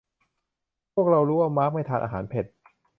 [0.93, 2.45] พวกเรารู้ว่ามาร์คไม่ทานอาหารเผ็ด